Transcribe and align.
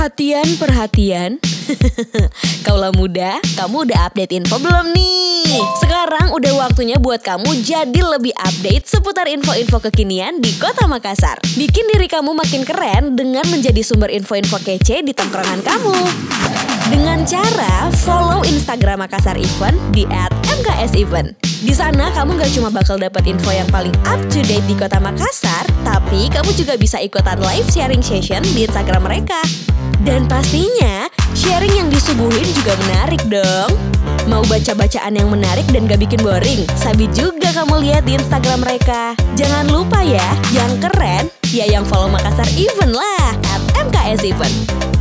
Perhatian, 0.00 0.48
perhatian. 0.56 1.30
Kaulah 2.64 2.88
muda, 2.96 3.36
kamu 3.52 3.84
udah 3.84 4.08
update 4.08 4.32
info 4.32 4.56
belum 4.56 4.96
nih? 4.96 5.60
Sekarang 5.76 6.32
udah 6.32 6.56
waktunya 6.56 6.96
buat 6.96 7.20
kamu 7.20 7.60
jadi 7.60 8.00
lebih 8.16 8.32
update 8.32 8.88
seputar 8.88 9.28
info-info 9.28 9.76
kekinian 9.76 10.40
di 10.40 10.56
Kota 10.56 10.88
Makassar. 10.88 11.36
Bikin 11.52 11.84
diri 11.92 12.08
kamu 12.08 12.32
makin 12.32 12.64
keren 12.64 13.12
dengan 13.12 13.44
menjadi 13.52 13.84
sumber 13.84 14.08
info-info 14.08 14.56
kece 14.64 15.04
di 15.04 15.12
tongkrongan 15.12 15.60
kamu. 15.60 15.98
Dengan 16.88 17.20
cara 17.28 17.92
follow 18.00 18.40
Instagram 18.48 19.04
Makassar 19.04 19.36
Event 19.36 19.76
di 19.92 20.08
@mksevent. 20.08 21.36
Di 21.60 21.76
sana 21.76 22.08
kamu 22.16 22.40
gak 22.40 22.56
cuma 22.56 22.72
bakal 22.72 22.96
dapat 22.96 23.28
info 23.28 23.52
yang 23.52 23.68
paling 23.68 23.92
up 24.08 24.16
to 24.32 24.40
date 24.48 24.64
di 24.64 24.72
Kota 24.72 24.96
Makassar, 24.96 25.49
tapi 26.10 26.26
kamu 26.26 26.50
juga 26.58 26.74
bisa 26.74 26.98
ikutan 26.98 27.38
live 27.38 27.70
sharing 27.70 28.02
session 28.02 28.42
di 28.42 28.66
Instagram 28.66 29.06
mereka. 29.06 29.38
Dan 30.02 30.26
pastinya, 30.26 31.06
sharing 31.38 31.70
yang 31.70 31.86
disuguhin 31.86 32.50
juga 32.50 32.74
menarik 32.82 33.22
dong. 33.30 33.70
Mau 34.26 34.42
baca-bacaan 34.50 35.14
yang 35.14 35.30
menarik 35.30 35.62
dan 35.70 35.86
gak 35.86 36.02
bikin 36.02 36.18
boring? 36.18 36.66
Sabi 36.74 37.06
juga 37.14 37.54
kamu 37.54 37.86
lihat 37.86 38.10
di 38.10 38.18
Instagram 38.18 38.58
mereka. 38.58 39.14
Jangan 39.38 39.70
lupa 39.70 40.02
ya, 40.02 40.34
yang 40.50 40.82
keren, 40.82 41.30
ya 41.54 41.70
yang 41.70 41.86
follow 41.86 42.10
Makassar 42.10 42.50
Event 42.58 42.90
lah, 42.90 43.30
at 43.46 43.62
MKS 43.78 44.34
Event. 44.34 44.99